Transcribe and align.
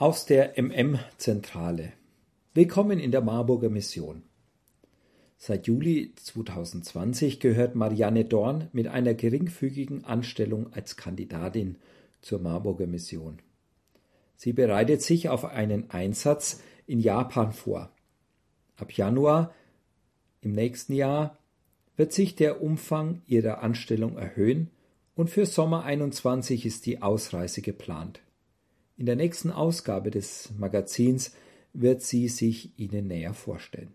Aus 0.00 0.26
der 0.26 0.56
MM-Zentrale. 0.56 1.92
Willkommen 2.54 3.00
in 3.00 3.10
der 3.10 3.20
Marburger 3.20 3.68
Mission. 3.68 4.22
Seit 5.38 5.66
Juli 5.66 6.12
2020 6.14 7.40
gehört 7.40 7.74
Marianne 7.74 8.24
Dorn 8.24 8.68
mit 8.70 8.86
einer 8.86 9.14
geringfügigen 9.14 10.04
Anstellung 10.04 10.72
als 10.72 10.96
Kandidatin 10.96 11.78
zur 12.22 12.38
Marburger 12.38 12.86
Mission. 12.86 13.40
Sie 14.36 14.52
bereitet 14.52 15.02
sich 15.02 15.30
auf 15.30 15.44
einen 15.44 15.90
Einsatz 15.90 16.60
in 16.86 17.00
Japan 17.00 17.52
vor. 17.52 17.90
Ab 18.76 18.92
Januar 18.92 19.52
im 20.42 20.52
nächsten 20.52 20.92
Jahr 20.92 21.36
wird 21.96 22.12
sich 22.12 22.36
der 22.36 22.62
Umfang 22.62 23.22
ihrer 23.26 23.64
Anstellung 23.64 24.16
erhöhen 24.16 24.70
und 25.16 25.28
für 25.28 25.44
Sommer 25.44 25.82
21 25.82 26.66
ist 26.66 26.86
die 26.86 27.02
Ausreise 27.02 27.62
geplant. 27.62 28.20
In 28.98 29.06
der 29.06 29.14
nächsten 29.14 29.52
Ausgabe 29.52 30.10
des 30.10 30.50
Magazins 30.58 31.32
wird 31.72 32.02
sie 32.02 32.26
sich 32.26 32.76
Ihnen 32.76 33.06
näher 33.06 33.32
vorstellen. 33.32 33.94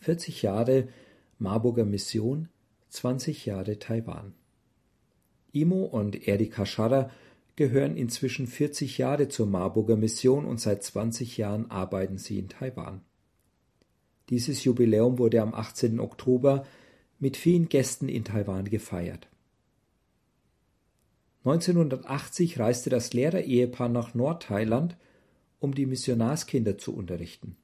40 0.00 0.42
Jahre 0.42 0.88
Marburger 1.38 1.84
Mission, 1.84 2.48
20 2.88 3.46
Jahre 3.46 3.78
Taiwan. 3.78 4.34
Imo 5.52 5.84
und 5.84 6.26
Erika 6.26 6.66
Scharrer 6.66 7.10
gehören 7.54 7.96
inzwischen 7.96 8.48
40 8.48 8.98
Jahre 8.98 9.28
zur 9.28 9.46
Marburger 9.46 9.96
Mission 9.96 10.44
und 10.44 10.60
seit 10.60 10.82
20 10.82 11.36
Jahren 11.36 11.70
arbeiten 11.70 12.18
sie 12.18 12.40
in 12.40 12.48
Taiwan. 12.48 13.00
Dieses 14.28 14.64
Jubiläum 14.64 15.18
wurde 15.18 15.40
am 15.40 15.54
18. 15.54 16.00
Oktober 16.00 16.66
mit 17.20 17.36
vielen 17.36 17.68
Gästen 17.68 18.08
in 18.08 18.24
Taiwan 18.24 18.64
gefeiert. 18.64 19.28
1980 21.46 22.58
reiste 22.58 22.90
das 22.90 23.12
Lehrerehepaar 23.12 23.88
nach 23.88 24.14
Nordthailand, 24.14 24.96
um 25.60 25.76
die 25.76 25.86
Missionarskinder 25.86 26.76
zu 26.76 26.92
unterrichten. 26.92 27.56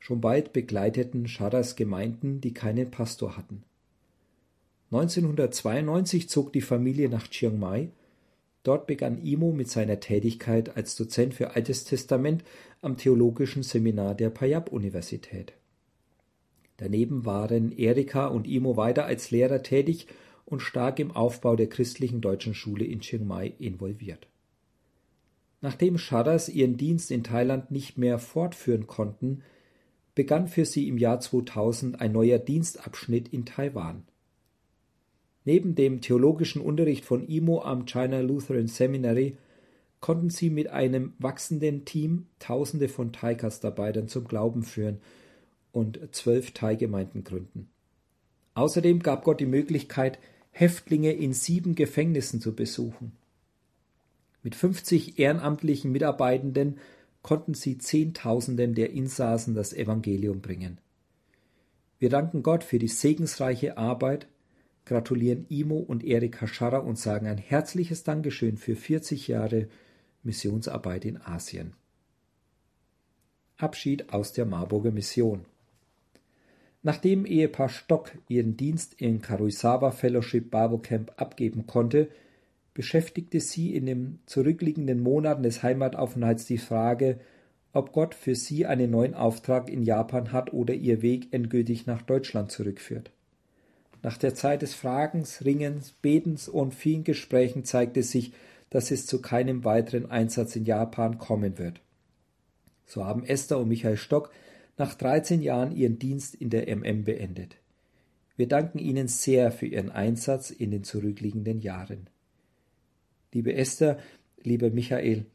Schon 0.00 0.20
bald 0.20 0.52
begleiteten 0.52 1.28
Scharas 1.28 1.76
Gemeinden, 1.76 2.40
die 2.40 2.52
keinen 2.52 2.90
Pastor 2.90 3.36
hatten. 3.36 3.62
1992 4.90 6.28
zog 6.28 6.52
die 6.52 6.60
Familie 6.60 7.08
nach 7.08 7.28
Chiang 7.28 7.60
Mai. 7.60 7.90
Dort 8.64 8.88
begann 8.88 9.24
Imo 9.24 9.52
mit 9.52 9.70
seiner 9.70 10.00
Tätigkeit 10.00 10.76
als 10.76 10.96
Dozent 10.96 11.34
für 11.34 11.54
Altes 11.54 11.84
Testament 11.84 12.42
am 12.80 12.96
Theologischen 12.96 13.62
Seminar 13.62 14.16
der 14.16 14.30
Payab-Universität. 14.30 15.52
Daneben 16.78 17.24
waren 17.24 17.70
Erika 17.70 18.26
und 18.26 18.48
Imo 18.48 18.76
weiter 18.76 19.04
als 19.04 19.30
Lehrer 19.30 19.62
tätig 19.62 20.08
und 20.44 20.60
stark 20.60 20.98
im 20.98 21.10
Aufbau 21.10 21.56
der 21.56 21.68
christlichen 21.68 22.20
deutschen 22.20 22.54
Schule 22.54 22.84
in 22.84 23.00
Chiang 23.00 23.26
Mai 23.26 23.54
involviert. 23.58 24.26
Nachdem 25.60 25.96
Sharas 25.96 26.48
ihren 26.48 26.76
Dienst 26.76 27.10
in 27.10 27.22
Thailand 27.22 27.70
nicht 27.70 27.96
mehr 27.96 28.18
fortführen 28.18 28.86
konnten, 28.86 29.42
begann 30.14 30.48
für 30.48 30.64
sie 30.64 30.88
im 30.88 30.98
Jahr 30.98 31.20
2000 31.20 32.00
ein 32.00 32.12
neuer 32.12 32.38
Dienstabschnitt 32.38 33.28
in 33.28 33.46
Taiwan. 33.46 34.02
Neben 35.44 35.74
dem 35.74 36.00
theologischen 36.00 36.60
Unterricht 36.62 37.04
von 37.04 37.26
Imo 37.26 37.62
am 37.62 37.86
China 37.86 38.20
Lutheran 38.20 38.68
Seminary 38.68 39.36
konnten 40.00 40.30
sie 40.30 40.50
mit 40.50 40.68
einem 40.68 41.14
wachsenden 41.18 41.84
Team 41.84 42.26
Tausende 42.38 42.88
von 42.88 43.12
Thai-Gastarbeitern 43.12 44.08
zum 44.08 44.26
Glauben 44.26 44.64
führen 44.64 45.00
und 45.70 46.00
zwölf 46.12 46.50
Thai-Gemeinden 46.52 47.24
gründen. 47.24 47.70
Außerdem 48.54 49.00
gab 49.00 49.24
Gott 49.24 49.40
die 49.40 49.46
Möglichkeit, 49.46 50.18
Häftlinge 50.50 51.12
in 51.12 51.32
sieben 51.32 51.74
Gefängnissen 51.74 52.40
zu 52.40 52.54
besuchen. 52.54 53.12
Mit 54.42 54.54
50 54.54 55.18
ehrenamtlichen 55.18 55.92
Mitarbeitenden 55.92 56.78
konnten 57.22 57.54
sie 57.54 57.78
Zehntausenden 57.78 58.74
der 58.74 58.90
Insassen 58.90 59.54
das 59.54 59.72
Evangelium 59.72 60.40
bringen. 60.40 60.78
Wir 61.98 62.10
danken 62.10 62.42
Gott 62.42 62.64
für 62.64 62.78
die 62.78 62.88
segensreiche 62.88 63.78
Arbeit, 63.78 64.26
gratulieren 64.84 65.46
Imo 65.48 65.78
und 65.78 66.04
Erika 66.04 66.48
Scharrer 66.48 66.84
und 66.84 66.98
sagen 66.98 67.28
ein 67.28 67.38
herzliches 67.38 68.02
Dankeschön 68.02 68.56
für 68.56 68.74
40 68.74 69.28
Jahre 69.28 69.68
Missionsarbeit 70.24 71.04
in 71.04 71.20
Asien. 71.20 71.74
Abschied 73.56 74.12
aus 74.12 74.32
der 74.32 74.44
Marburger 74.44 74.90
Mission. 74.90 75.44
Nachdem 76.82 77.26
Ehepaar 77.26 77.68
Stock 77.68 78.10
ihren 78.28 78.56
Dienst 78.56 79.00
im 79.00 79.22
Karuisawa 79.22 79.92
Fellowship 79.92 80.50
Bible 80.50 80.80
Camp 80.80 81.12
abgeben 81.16 81.66
konnte, 81.66 82.08
beschäftigte 82.74 83.40
sie 83.40 83.74
in 83.74 83.86
den 83.86 84.18
zurückliegenden 84.26 85.00
Monaten 85.00 85.42
des 85.42 85.62
Heimataufenthalts 85.62 86.46
die 86.46 86.58
Frage, 86.58 87.20
ob 87.72 87.92
Gott 87.92 88.14
für 88.14 88.34
sie 88.34 88.66
einen 88.66 88.90
neuen 88.90 89.14
Auftrag 89.14 89.70
in 89.70 89.82
Japan 89.82 90.32
hat 90.32 90.52
oder 90.52 90.74
ihr 90.74 91.02
Weg 91.02 91.28
endgültig 91.32 91.86
nach 91.86 92.02
Deutschland 92.02 92.50
zurückführt. 92.50 93.10
Nach 94.02 94.18
der 94.18 94.34
Zeit 94.34 94.62
des 94.62 94.74
Fragens, 94.74 95.44
Ringens, 95.44 95.92
Betens 95.92 96.48
und 96.48 96.74
vielen 96.74 97.04
Gesprächen 97.04 97.64
zeigte 97.64 98.02
sich, 98.02 98.32
dass 98.70 98.90
es 98.90 99.06
zu 99.06 99.22
keinem 99.22 99.64
weiteren 99.64 100.10
Einsatz 100.10 100.56
in 100.56 100.64
Japan 100.64 101.18
kommen 101.18 101.58
wird. 101.58 101.80
So 102.86 103.04
haben 103.04 103.24
Esther 103.24 103.58
und 103.58 103.68
Michael 103.68 103.96
Stock 103.96 104.30
nach 104.78 104.94
13 104.94 105.42
Jahren 105.42 105.76
ihren 105.76 105.98
Dienst 105.98 106.34
in 106.34 106.50
der 106.50 106.74
MM 106.74 107.04
beendet. 107.04 107.56
Wir 108.36 108.48
danken 108.48 108.78
Ihnen 108.78 109.08
sehr 109.08 109.52
für 109.52 109.66
Ihren 109.66 109.90
Einsatz 109.90 110.50
in 110.50 110.70
den 110.70 110.84
zurückliegenden 110.84 111.60
Jahren. 111.60 112.08
Liebe 113.32 113.54
Esther, 113.54 113.98
lieber 114.42 114.70
Michael, 114.70 115.26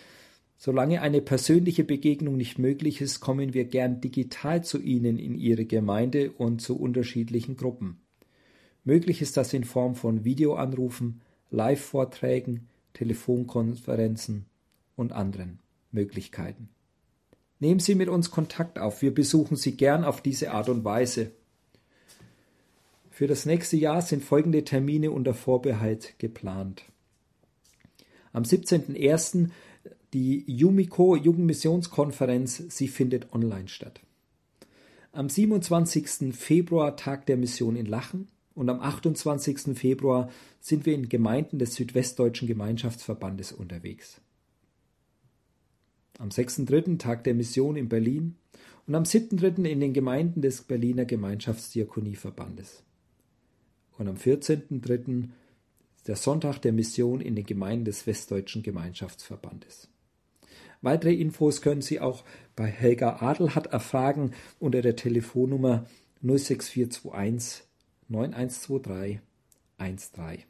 Solange 0.58 1.00
eine 1.02 1.22
persönliche 1.22 1.84
Begegnung 1.84 2.36
nicht 2.36 2.58
möglich 2.58 3.00
ist, 3.00 3.20
kommen 3.20 3.54
wir 3.54 3.64
gern 3.64 4.00
digital 4.00 4.62
zu 4.62 4.80
Ihnen 4.80 5.18
in 5.18 5.34
Ihre 5.34 5.64
Gemeinde 5.64 6.32
und 6.32 6.60
zu 6.60 6.78
unterschiedlichen 6.78 7.56
Gruppen. 7.56 8.03
Möglich 8.84 9.22
ist 9.22 9.36
das 9.38 9.52
in 9.54 9.64
Form 9.64 9.94
von 9.94 10.24
Videoanrufen, 10.24 11.22
Live-Vorträgen, 11.50 12.68
Telefonkonferenzen 12.92 14.44
und 14.94 15.12
anderen 15.12 15.58
Möglichkeiten. 15.90 16.68
Nehmen 17.60 17.80
Sie 17.80 17.94
mit 17.94 18.08
uns 18.08 18.30
Kontakt 18.30 18.78
auf. 18.78 19.00
Wir 19.00 19.14
besuchen 19.14 19.56
Sie 19.56 19.76
gern 19.76 20.04
auf 20.04 20.20
diese 20.20 20.50
Art 20.50 20.68
und 20.68 20.84
Weise. 20.84 21.30
Für 23.10 23.26
das 23.26 23.46
nächste 23.46 23.76
Jahr 23.76 24.02
sind 24.02 24.22
folgende 24.22 24.64
Termine 24.64 25.12
unter 25.12 25.34
Vorbehalt 25.34 26.18
geplant. 26.18 26.84
Am 28.32 28.42
17.01. 28.42 29.50
Die 30.12 30.44
Yumiko 30.46 31.16
Jugendmissionskonferenz, 31.16 32.64
sie 32.68 32.86
findet 32.86 33.32
online 33.32 33.68
statt. 33.68 34.00
Am 35.12 35.28
27. 35.28 36.34
Februar 36.34 36.96
Tag 36.96 37.26
der 37.26 37.36
Mission 37.36 37.74
in 37.74 37.86
Lachen 37.86 38.28
und 38.54 38.68
am 38.68 38.80
28. 38.80 39.76
Februar 39.76 40.30
sind 40.60 40.86
wir 40.86 40.94
in 40.94 41.08
Gemeinden 41.08 41.58
des 41.58 41.74
Südwestdeutschen 41.74 42.48
Gemeinschaftsverbandes 42.48 43.52
unterwegs. 43.52 44.20
Am 46.18 46.28
6.3. 46.28 46.98
Tag 46.98 47.24
der 47.24 47.34
Mission 47.34 47.76
in 47.76 47.88
Berlin 47.88 48.36
und 48.86 48.94
am 48.94 49.02
7.3. 49.02 49.64
in 49.64 49.80
den 49.80 49.92
Gemeinden 49.92 50.42
des 50.42 50.62
Berliner 50.62 51.04
Gemeinschaftsdiakonieverbandes. 51.04 52.84
Und 53.98 54.08
am 54.08 54.16
14.3. 54.16 55.28
der 56.06 56.16
Sonntag 56.16 56.58
der 56.58 56.72
Mission 56.72 57.20
in 57.20 57.34
den 57.34 57.46
Gemeinden 57.46 57.84
des 57.84 58.06
Westdeutschen 58.06 58.62
Gemeinschaftsverbandes. 58.62 59.88
Weitere 60.82 61.14
Infos 61.14 61.62
können 61.62 61.82
Sie 61.82 61.98
auch 61.98 62.24
bei 62.54 62.66
Helga 62.66 63.16
Adelhardt 63.20 63.68
erfragen 63.68 64.32
unter 64.60 64.82
der 64.82 64.96
Telefonnummer 64.96 65.86
06421 66.20 67.64
9123 68.10 69.20
13. 69.78 70.44